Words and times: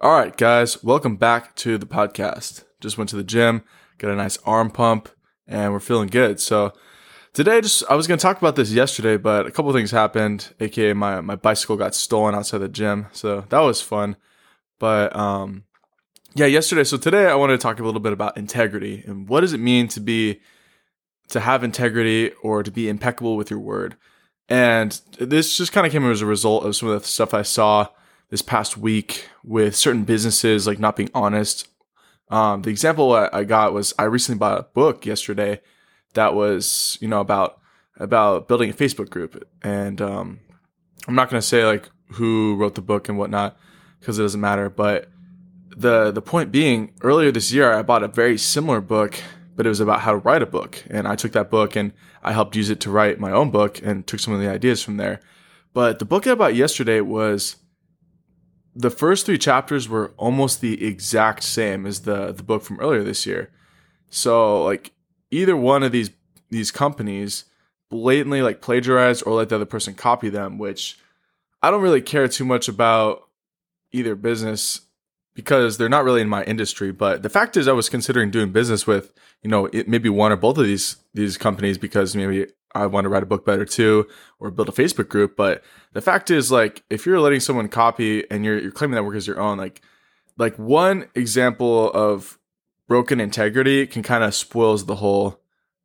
All 0.00 0.12
right, 0.12 0.36
guys, 0.36 0.84
welcome 0.84 1.16
back 1.16 1.56
to 1.56 1.76
the 1.76 1.84
podcast. 1.84 2.62
Just 2.80 2.96
went 2.96 3.10
to 3.10 3.16
the 3.16 3.24
gym, 3.24 3.64
got 3.98 4.12
a 4.12 4.14
nice 4.14 4.38
arm 4.44 4.70
pump, 4.70 5.08
and 5.44 5.72
we're 5.72 5.80
feeling 5.80 6.06
good. 6.06 6.38
So 6.38 6.72
today, 7.32 7.60
just 7.60 7.82
I 7.90 7.96
was 7.96 8.06
going 8.06 8.16
to 8.16 8.22
talk 8.22 8.38
about 8.38 8.54
this 8.54 8.70
yesterday, 8.70 9.16
but 9.16 9.46
a 9.46 9.50
couple 9.50 9.72
things 9.72 9.90
happened. 9.90 10.54
AKA 10.60 10.92
my 10.92 11.20
my 11.20 11.34
bicycle 11.34 11.76
got 11.76 11.96
stolen 11.96 12.36
outside 12.36 12.58
the 12.58 12.68
gym, 12.68 13.08
so 13.10 13.40
that 13.48 13.58
was 13.58 13.82
fun. 13.82 14.14
But 14.78 15.16
um, 15.16 15.64
yeah, 16.36 16.46
yesterday. 16.46 16.84
So 16.84 16.96
today, 16.96 17.26
I 17.26 17.34
wanted 17.34 17.54
to 17.54 17.58
talk 17.58 17.80
a 17.80 17.84
little 17.84 17.98
bit 17.98 18.12
about 18.12 18.36
integrity 18.36 19.02
and 19.04 19.28
what 19.28 19.40
does 19.40 19.52
it 19.52 19.58
mean 19.58 19.88
to 19.88 20.00
be 20.00 20.40
to 21.30 21.40
have 21.40 21.64
integrity 21.64 22.30
or 22.40 22.62
to 22.62 22.70
be 22.70 22.88
impeccable 22.88 23.36
with 23.36 23.50
your 23.50 23.58
word. 23.58 23.96
And 24.48 24.92
this 25.18 25.56
just 25.56 25.72
kind 25.72 25.88
of 25.88 25.92
came 25.92 26.08
as 26.08 26.22
a 26.22 26.26
result 26.26 26.64
of 26.64 26.76
some 26.76 26.88
of 26.88 27.02
the 27.02 27.08
stuff 27.08 27.34
I 27.34 27.42
saw 27.42 27.88
this 28.30 28.42
past 28.42 28.76
week 28.76 29.28
with 29.42 29.74
certain 29.74 30.04
businesses 30.04 30.66
like 30.66 30.78
not 30.78 30.96
being 30.96 31.10
honest. 31.14 31.68
Um, 32.30 32.62
the 32.62 32.70
example 32.70 33.12
I 33.12 33.44
got 33.44 33.72
was 33.72 33.94
I 33.98 34.04
recently 34.04 34.38
bought 34.38 34.60
a 34.60 34.62
book 34.64 35.06
yesterday 35.06 35.60
that 36.14 36.34
was 36.34 36.98
you 37.00 37.08
know 37.08 37.20
about 37.20 37.60
about 37.96 38.48
building 38.48 38.70
a 38.70 38.74
Facebook 38.74 39.10
group, 39.10 39.48
and 39.62 40.00
um, 40.00 40.40
I'm 41.06 41.14
not 41.14 41.30
going 41.30 41.40
to 41.40 41.46
say 41.46 41.64
like 41.64 41.88
who 42.12 42.56
wrote 42.56 42.74
the 42.74 42.82
book 42.82 43.08
and 43.08 43.18
whatnot 43.18 43.56
because 44.00 44.18
it 44.18 44.22
doesn't 44.22 44.40
matter. 44.40 44.68
But 44.68 45.08
the 45.76 46.10
the 46.10 46.22
point 46.22 46.52
being, 46.52 46.92
earlier 47.02 47.30
this 47.32 47.52
year 47.52 47.72
I 47.72 47.82
bought 47.82 48.02
a 48.02 48.08
very 48.08 48.36
similar 48.36 48.80
book, 48.80 49.18
but 49.56 49.64
it 49.64 49.70
was 49.70 49.80
about 49.80 50.00
how 50.00 50.12
to 50.12 50.18
write 50.18 50.42
a 50.42 50.46
book, 50.46 50.84
and 50.90 51.08
I 51.08 51.16
took 51.16 51.32
that 51.32 51.50
book 51.50 51.76
and 51.76 51.92
I 52.22 52.32
helped 52.32 52.56
use 52.56 52.68
it 52.68 52.80
to 52.80 52.90
write 52.90 53.20
my 53.20 53.32
own 53.32 53.50
book 53.50 53.80
and 53.82 54.06
took 54.06 54.20
some 54.20 54.34
of 54.34 54.40
the 54.40 54.50
ideas 54.50 54.82
from 54.82 54.96
there. 54.96 55.20
But 55.72 55.98
the 55.98 56.04
book 56.04 56.26
I 56.26 56.34
bought 56.34 56.54
yesterday 56.54 57.00
was 57.00 57.56
the 58.74 58.90
first 58.90 59.26
three 59.26 59.38
chapters 59.38 59.88
were 59.88 60.12
almost 60.16 60.60
the 60.60 60.86
exact 60.86 61.42
same 61.42 61.86
as 61.86 62.02
the 62.02 62.32
the 62.32 62.42
book 62.42 62.62
from 62.62 62.80
earlier 62.80 63.02
this 63.02 63.26
year. 63.26 63.50
So 64.10 64.64
like 64.64 64.92
either 65.30 65.56
one 65.56 65.82
of 65.82 65.92
these 65.92 66.10
these 66.50 66.70
companies 66.70 67.44
blatantly 67.90 68.42
like 68.42 68.60
plagiarized 68.60 69.22
or 69.26 69.34
let 69.34 69.48
the 69.48 69.56
other 69.56 69.64
person 69.64 69.94
copy 69.94 70.28
them, 70.28 70.58
which 70.58 70.98
I 71.62 71.70
don't 71.70 71.82
really 71.82 72.02
care 72.02 72.28
too 72.28 72.44
much 72.44 72.68
about 72.68 73.28
either 73.92 74.14
business 74.14 74.82
because 75.34 75.78
they're 75.78 75.88
not 75.88 76.04
really 76.04 76.20
in 76.20 76.28
my 76.28 76.44
industry. 76.44 76.92
But 76.92 77.22
the 77.22 77.28
fact 77.28 77.56
is, 77.56 77.68
I 77.68 77.72
was 77.72 77.88
considering 77.88 78.30
doing 78.30 78.52
business 78.52 78.86
with 78.86 79.12
you 79.42 79.50
know 79.50 79.66
it, 79.66 79.88
maybe 79.88 80.08
one 80.08 80.32
or 80.32 80.36
both 80.36 80.58
of 80.58 80.64
these 80.64 80.96
these 81.14 81.36
companies 81.36 81.78
because 81.78 82.14
maybe 82.14 82.46
I 82.74 82.86
want 82.86 83.04
to 83.04 83.08
write 83.08 83.22
a 83.22 83.26
book 83.26 83.44
better 83.44 83.64
too, 83.64 84.06
or 84.38 84.50
build 84.50 84.68
a 84.68 84.72
Facebook 84.72 85.08
group. 85.08 85.36
But 85.36 85.62
the 85.92 86.00
fact 86.00 86.30
is, 86.30 86.52
like, 86.52 86.84
if 86.90 87.06
you're 87.06 87.20
letting 87.20 87.40
someone 87.40 87.68
copy 87.68 88.28
and 88.30 88.44
you're 88.44 88.58
you're 88.58 88.70
claiming 88.70 88.94
that 88.94 89.04
work 89.04 89.16
as 89.16 89.26
your 89.26 89.40
own, 89.40 89.58
like, 89.58 89.82
like 90.36 90.58
one 90.58 91.08
example 91.14 91.90
of 91.92 92.38
broken 92.86 93.20
integrity 93.20 93.86
can 93.86 94.02
kind 94.02 94.24
of 94.24 94.34
spoils 94.34 94.86
the 94.86 94.96
whole, 94.96 95.40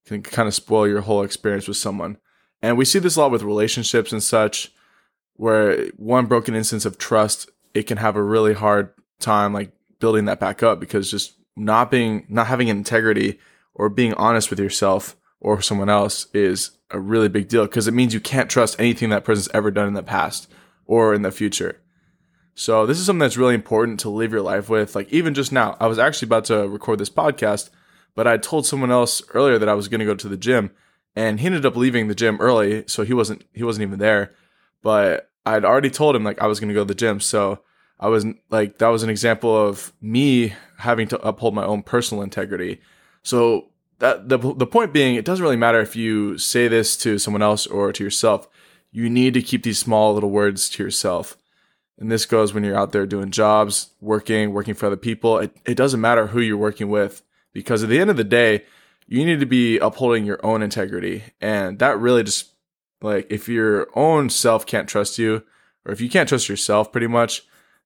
can 0.06 0.22
kind 0.22 0.48
of 0.48 0.54
spoil 0.54 0.88
your 0.88 1.02
whole 1.02 1.24
experience 1.24 1.68
with 1.68 1.78
someone. 1.78 2.18
And 2.62 2.78
we 2.78 2.86
see 2.86 3.00
this 3.00 3.18
a 3.18 3.22
lot 3.22 3.32
with 3.32 3.44
relationships 3.44 4.12
and 4.12 4.24
such, 4.24 4.72
where 5.36 5.88
one 5.98 6.28
broken 6.28 6.56
instance 6.56 6.86
of 6.86 6.98
trust, 6.98 7.50
it 7.74 7.84
can 7.84 7.98
have 7.98 8.16
a 8.16 8.24
really 8.24 8.54
hard 8.54 8.94
time 9.20 9.54
like 9.54 9.72
building 10.00 10.26
that 10.26 10.40
back 10.40 10.64
up 10.64 10.80
because 10.80 11.10
just 11.12 11.34
not 11.56 11.92
being, 11.92 12.26
not 12.30 12.48
having 12.48 12.68
integrity 12.68 13.40
or 13.74 13.90
being 13.90 14.14
honest 14.14 14.50
with 14.50 14.60
yourself 14.60 15.16
or 15.44 15.62
someone 15.62 15.90
else 15.90 16.28
is 16.34 16.72
a 16.90 17.00
really 17.00 17.30
big 17.30 17.48
deal 17.48 17.66
because 17.66 17.88
it 17.88 17.94
means 17.94 18.14
you 18.14 18.20
can't 18.20 18.50
trust 18.50 18.80
anything 18.80 19.10
that 19.10 19.26
person's 19.26 19.50
ever 19.54 19.70
done 19.70 19.88
in 19.88 19.94
the 19.94 20.02
past 20.02 20.50
or 20.86 21.14
in 21.14 21.22
the 21.22 21.32
future. 21.32 21.80
So 22.56 22.86
this 22.86 23.00
is 23.00 23.06
something 23.06 23.20
that's 23.20 23.38
really 23.38 23.56
important 23.56 24.00
to 24.02 24.10
live 24.10 24.32
your 24.32 24.42
life 24.42 24.70
with. 24.70 24.96
Like 24.96 25.12
even 25.12 25.34
just 25.34 25.52
now, 25.52 25.76
I 25.80 25.88
was 25.88 26.00
actually 26.00 26.28
about 26.28 26.46
to 26.46 26.68
record 26.68 27.00
this 27.00 27.10
podcast, 27.10 27.70
but 28.16 28.28
I 28.28 28.38
told 28.38 28.66
someone 28.66 28.92
else 28.92 29.22
earlier 29.34 29.60
that 29.60 29.70
I 29.70 29.74
was 29.74 29.88
going 29.88 30.00
to 30.00 30.06
go 30.06 30.16
to 30.16 30.30
the 30.30 30.38
gym 30.38 30.72
and 31.16 31.40
he 31.40 31.46
ended 31.46 31.66
up 31.66 31.76
leaving 31.76 32.08
the 32.08 32.16
gym 32.16 32.38
early, 32.40 32.84
so 32.88 33.04
he 33.04 33.14
wasn't 33.14 33.44
he 33.54 33.64
wasn't 33.64 33.84
even 33.84 34.00
there. 34.00 34.34
But 34.82 35.30
I'd 35.46 35.66
already 35.66 35.90
told 35.90 36.16
him 36.16 36.24
like 36.24 36.42
I 36.42 36.48
was 36.48 36.60
going 36.60 36.70
to 36.70 36.74
go 36.74 36.82
to 36.82 36.88
the 36.88 36.96
gym, 36.96 37.20
so 37.20 37.60
I 38.00 38.08
was 38.08 38.26
like 38.50 38.80
that 38.80 38.88
was 38.88 39.04
an 39.04 39.10
example 39.10 39.56
of 39.56 39.94
me 40.02 40.54
having 40.78 41.08
to 41.10 41.22
uphold 41.22 41.54
my 41.54 41.66
own 41.66 41.84
personal 41.84 42.24
integrity. 42.24 42.82
So 43.22 43.70
that 44.04 44.28
the 44.28 44.38
the 44.38 44.68
point 44.68 44.92
being, 44.92 45.16
it 45.16 45.24
doesn't 45.24 45.42
really 45.42 45.56
matter 45.56 45.80
if 45.80 45.96
you 45.96 46.38
say 46.38 46.68
this 46.68 46.98
to 46.98 47.18
someone 47.18 47.42
else 47.42 47.66
or 47.66 47.94
to 47.94 48.04
yourself. 48.04 48.50
You 48.92 49.10
need 49.10 49.34
to 49.34 49.42
keep 49.42 49.64
these 49.64 49.80
small 49.80 50.14
little 50.14 50.30
words 50.30 50.70
to 50.72 50.84
yourself. 50.84 51.38
And 51.98 52.12
this 52.12 52.26
goes 52.26 52.54
when 52.54 52.66
you're 52.66 52.78
out 52.78 52.92
there 52.92 53.06
doing 53.06 53.32
jobs, 53.32 53.92
working, 54.02 54.52
working 54.52 54.74
for 54.74 54.88
other 54.88 54.98
people. 54.98 55.38
It, 55.38 55.56
it 55.66 55.76
doesn't 55.76 56.02
matter 56.02 56.28
who 56.28 56.42
you're 56.42 56.58
working 56.58 56.90
with 56.90 57.22
because 57.54 57.82
at 57.82 57.88
the 57.88 58.00
end 58.00 58.10
of 58.10 58.18
the 58.18 58.26
day, 58.26 58.66
you 59.08 59.24
need 59.26 59.40
to 59.40 59.46
be 59.46 59.78
upholding 59.78 60.26
your 60.26 60.46
own 60.46 60.62
integrity. 60.62 61.24
And 61.40 61.80
that 61.80 61.98
really 61.98 62.24
just 62.24 62.50
like 63.02 63.28
if 63.30 63.48
your 63.48 63.88
own 63.96 64.30
self 64.30 64.66
can't 64.66 64.90
trust 64.90 65.18
you, 65.18 65.44
or 65.86 65.94
if 65.94 66.02
you 66.02 66.10
can't 66.10 66.28
trust 66.28 66.50
yourself 66.50 66.92
pretty 66.92 67.08
much, 67.08 67.44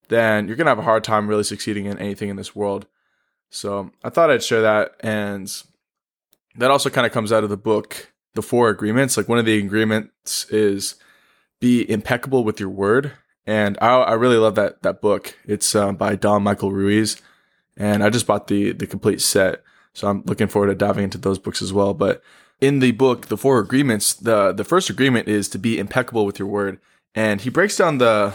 then 0.07 0.47
you're 0.47 0.57
going 0.57 0.65
to 0.65 0.71
have 0.71 0.79
a 0.79 0.83
hard 0.83 1.03
time 1.03 1.27
really 1.27 1.43
succeeding 1.43 1.85
in 1.85 1.99
anything 1.99 2.29
in 2.29 2.37
this 2.37 2.55
world. 2.55 2.87
So 3.51 3.91
I 4.03 4.09
thought 4.09 4.31
I'd 4.31 4.43
share 4.43 4.61
that. 4.63 4.95
And 5.01 5.51
that 6.57 6.71
also 6.71 6.89
kind 6.89 7.05
of 7.05 7.13
comes 7.13 7.31
out 7.31 7.43
of 7.43 7.49
the 7.49 7.57
book, 7.57 8.11
The 8.35 8.41
Four 8.41 8.69
Agreements. 8.69 9.17
Like 9.17 9.29
one 9.29 9.39
of 9.39 9.45
the 9.45 9.57
agreements 9.57 10.45
is 10.49 10.95
be 11.59 11.89
impeccable 11.89 12.43
with 12.43 12.59
your 12.59 12.69
word. 12.69 13.13
And 13.45 13.77
I, 13.81 13.95
I 13.95 14.13
really 14.13 14.37
love 14.37 14.55
that 14.55 14.83
that 14.83 15.01
book. 15.01 15.37
It's 15.45 15.73
uh, 15.73 15.93
by 15.93 16.15
Don 16.15 16.43
Michael 16.43 16.73
Ruiz, 16.73 17.21
and 17.77 18.03
I 18.03 18.09
just 18.09 18.27
bought 18.27 18.47
the 18.47 18.73
the 18.73 18.85
complete 18.85 19.21
set. 19.21 19.63
So 19.93 20.07
I'm 20.07 20.23
looking 20.25 20.47
forward 20.47 20.67
to 20.67 20.75
diving 20.75 21.05
into 21.05 21.17
those 21.17 21.39
books 21.39 21.61
as 21.61 21.71
well. 21.71 21.93
But 21.93 22.21
in 22.59 22.79
the 22.79 22.91
book, 22.91 23.27
The 23.27 23.37
Four 23.37 23.59
Agreements, 23.59 24.13
the 24.13 24.51
the 24.51 24.65
first 24.65 24.89
agreement 24.89 25.29
is 25.29 25.47
to 25.49 25.57
be 25.57 25.79
impeccable 25.79 26.25
with 26.25 26.39
your 26.39 26.47
word, 26.49 26.79
and 27.15 27.39
he 27.41 27.49
breaks 27.49 27.77
down 27.77 27.99
the 27.99 28.33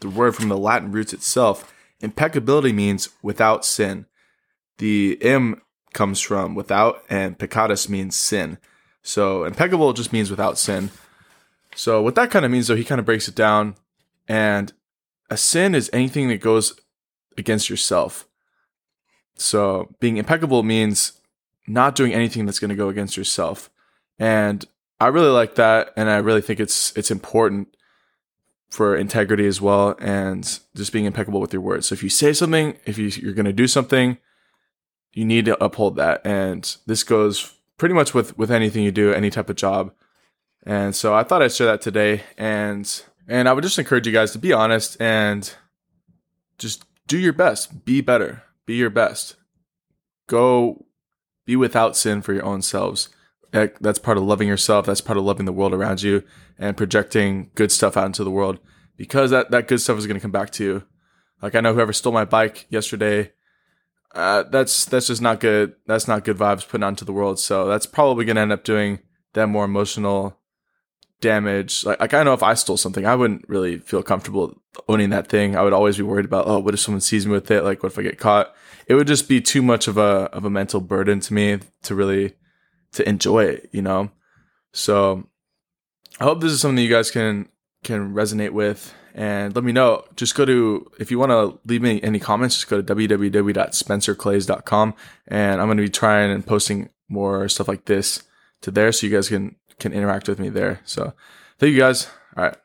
the 0.00 0.08
word 0.08 0.36
from 0.36 0.48
the 0.48 0.56
Latin 0.56 0.92
roots 0.92 1.12
itself. 1.12 1.74
Impeccability 2.00 2.72
means 2.72 3.08
without 3.22 3.64
sin. 3.64 4.06
The 4.78 5.18
M 5.20 5.60
comes 5.92 6.20
from 6.20 6.54
without, 6.54 7.02
and 7.08 7.38
peccatus 7.38 7.88
means 7.88 8.16
sin. 8.16 8.58
So 9.02 9.44
impeccable 9.44 9.92
just 9.92 10.12
means 10.12 10.30
without 10.30 10.58
sin. 10.58 10.90
So 11.74 12.02
what 12.02 12.14
that 12.16 12.30
kind 12.30 12.44
of 12.44 12.50
means, 12.50 12.66
though, 12.66 12.76
he 12.76 12.84
kind 12.84 12.98
of 12.98 13.04
breaks 13.04 13.28
it 13.28 13.34
down, 13.34 13.76
and 14.26 14.72
a 15.30 15.36
sin 15.36 15.74
is 15.74 15.90
anything 15.92 16.28
that 16.28 16.40
goes 16.40 16.78
against 17.36 17.70
yourself. 17.70 18.26
So 19.36 19.94
being 20.00 20.16
impeccable 20.16 20.62
means 20.62 21.12
not 21.66 21.94
doing 21.94 22.12
anything 22.12 22.46
that's 22.46 22.58
going 22.58 22.70
to 22.70 22.74
go 22.74 22.88
against 22.88 23.16
yourself. 23.16 23.70
And 24.18 24.64
I 25.00 25.08
really 25.08 25.30
like 25.30 25.54
that, 25.54 25.92
and 25.96 26.10
I 26.10 26.16
really 26.16 26.40
think 26.40 26.58
it's 26.58 26.96
it's 26.96 27.10
important 27.10 27.68
for 28.68 28.96
integrity 28.96 29.46
as 29.46 29.60
well, 29.60 29.94
and 30.00 30.58
just 30.74 30.92
being 30.92 31.04
impeccable 31.04 31.40
with 31.40 31.52
your 31.52 31.62
words. 31.62 31.86
So 31.86 31.94
if 31.94 32.02
you 32.02 32.10
say 32.10 32.32
something, 32.32 32.76
if 32.84 32.98
you, 32.98 33.06
you're 33.08 33.32
going 33.32 33.46
to 33.46 33.52
do 33.52 33.68
something, 33.68 34.18
you 35.18 35.24
need 35.24 35.46
to 35.46 35.62
uphold 35.62 35.96
that. 35.96 36.24
And 36.24 36.76
this 36.86 37.02
goes 37.02 37.52
pretty 37.76 37.94
much 37.94 38.14
with 38.14 38.38
with 38.38 38.52
anything 38.52 38.84
you 38.84 38.92
do, 38.92 39.12
any 39.12 39.30
type 39.30 39.50
of 39.50 39.56
job. 39.56 39.92
And 40.62 40.94
so 40.94 41.12
I 41.12 41.24
thought 41.24 41.42
I'd 41.42 41.50
share 41.50 41.66
that 41.66 41.80
today. 41.80 42.22
And 42.36 43.02
and 43.26 43.48
I 43.48 43.52
would 43.52 43.64
just 43.64 43.80
encourage 43.80 44.06
you 44.06 44.12
guys 44.12 44.30
to 44.32 44.38
be 44.38 44.52
honest 44.52 44.96
and 45.00 45.52
just 46.56 46.84
do 47.08 47.18
your 47.18 47.32
best. 47.32 47.84
Be 47.84 48.00
better. 48.00 48.44
Be 48.64 48.76
your 48.76 48.90
best. 48.90 49.34
Go 50.28 50.86
be 51.46 51.56
without 51.56 51.96
sin 51.96 52.22
for 52.22 52.32
your 52.32 52.44
own 52.44 52.62
selves. 52.62 53.08
That's 53.50 53.98
part 53.98 54.18
of 54.18 54.22
loving 54.22 54.46
yourself. 54.46 54.86
That's 54.86 55.00
part 55.00 55.18
of 55.18 55.24
loving 55.24 55.46
the 55.46 55.52
world 55.52 55.74
around 55.74 56.00
you 56.00 56.22
and 56.60 56.76
projecting 56.76 57.50
good 57.56 57.72
stuff 57.72 57.96
out 57.96 58.06
into 58.06 58.22
the 58.22 58.30
world 58.30 58.60
because 58.96 59.32
that, 59.32 59.50
that 59.50 59.66
good 59.66 59.80
stuff 59.80 59.98
is 59.98 60.06
going 60.06 60.16
to 60.16 60.22
come 60.22 60.30
back 60.30 60.50
to 60.50 60.64
you. 60.64 60.82
Like 61.42 61.56
I 61.56 61.60
know 61.60 61.74
whoever 61.74 61.92
stole 61.92 62.12
my 62.12 62.24
bike 62.24 62.66
yesterday, 62.70 63.32
uh, 64.18 64.42
that's 64.42 64.84
that's 64.86 65.06
just 65.06 65.22
not 65.22 65.38
good. 65.38 65.74
That's 65.86 66.08
not 66.08 66.24
good 66.24 66.36
vibes 66.36 66.68
putting 66.68 66.82
onto 66.82 67.04
the 67.04 67.12
world. 67.12 67.38
So 67.38 67.68
that's 67.68 67.86
probably 67.86 68.24
to 68.24 68.40
end 68.40 68.52
up 68.52 68.64
doing 68.64 68.98
them 69.34 69.50
more 69.50 69.64
emotional 69.64 70.36
damage. 71.20 71.84
Like, 71.84 72.00
like 72.00 72.14
I 72.14 72.24
know 72.24 72.32
if 72.32 72.42
I 72.42 72.54
stole 72.54 72.76
something, 72.76 73.06
I 73.06 73.14
wouldn't 73.14 73.48
really 73.48 73.78
feel 73.78 74.02
comfortable 74.02 74.60
owning 74.88 75.10
that 75.10 75.28
thing. 75.28 75.54
I 75.54 75.62
would 75.62 75.72
always 75.72 75.96
be 75.96 76.02
worried 76.02 76.24
about, 76.24 76.48
oh, 76.48 76.58
what 76.58 76.74
if 76.74 76.80
someone 76.80 77.00
sees 77.00 77.26
me 77.26 77.32
with 77.32 77.50
it? 77.52 77.62
Like, 77.62 77.82
what 77.84 77.92
if 77.92 77.98
I 77.98 78.02
get 78.02 78.18
caught? 78.18 78.52
It 78.88 78.94
would 78.94 79.06
just 79.06 79.28
be 79.28 79.40
too 79.40 79.62
much 79.62 79.86
of 79.86 79.96
a 79.96 80.28
of 80.32 80.44
a 80.44 80.50
mental 80.50 80.80
burden 80.80 81.20
to 81.20 81.32
me 81.32 81.60
to 81.84 81.94
really 81.94 82.34
to 82.92 83.08
enjoy 83.08 83.44
it. 83.44 83.70
You 83.70 83.82
know. 83.82 84.10
So 84.72 85.28
I 86.18 86.24
hope 86.24 86.40
this 86.40 86.50
is 86.50 86.60
something 86.60 86.82
you 86.82 86.90
guys 86.90 87.12
can 87.12 87.48
can 87.84 88.14
resonate 88.14 88.50
with 88.50 88.94
and 89.14 89.54
let 89.54 89.64
me 89.64 89.72
know. 89.72 90.04
Just 90.16 90.34
go 90.34 90.44
to, 90.44 90.90
if 90.98 91.10
you 91.10 91.18
want 91.18 91.30
to 91.30 91.58
leave 91.66 91.80
me 91.82 92.00
any 92.02 92.18
comments, 92.18 92.56
just 92.56 92.68
go 92.68 92.80
to 92.80 92.94
www.spencerclays.com 92.94 94.94
and 95.26 95.60
I'm 95.60 95.66
going 95.66 95.78
to 95.78 95.82
be 95.82 95.88
trying 95.88 96.30
and 96.30 96.46
posting 96.46 96.90
more 97.08 97.48
stuff 97.48 97.68
like 97.68 97.86
this 97.86 98.22
to 98.62 98.70
there 98.70 98.92
so 98.92 99.06
you 99.06 99.14
guys 99.14 99.28
can, 99.28 99.56
can 99.78 99.92
interact 99.92 100.28
with 100.28 100.38
me 100.38 100.48
there. 100.48 100.80
So 100.84 101.12
thank 101.58 101.72
you 101.72 101.78
guys. 101.78 102.08
All 102.36 102.44
right. 102.44 102.56